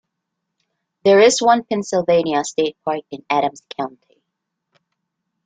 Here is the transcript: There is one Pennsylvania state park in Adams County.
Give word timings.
There 1.05 1.19
is 1.19 1.39
one 1.43 1.63
Pennsylvania 1.63 2.43
state 2.43 2.75
park 2.83 3.03
in 3.11 3.23
Adams 3.29 3.61
County. 3.77 4.23